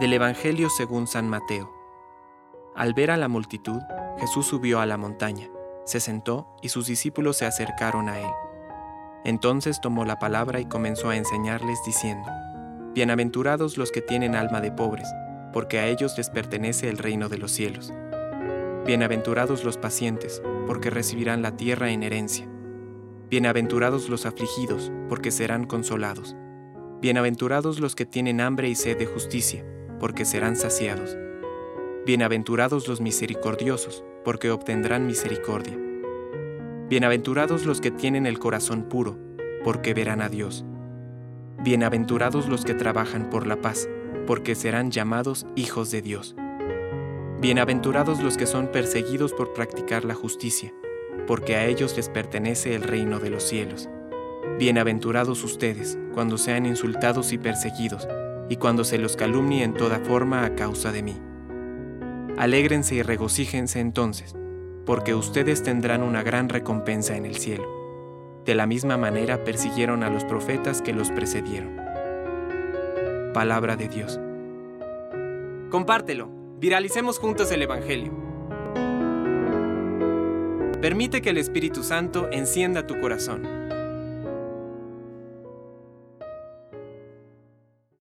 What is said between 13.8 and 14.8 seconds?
que tienen alma de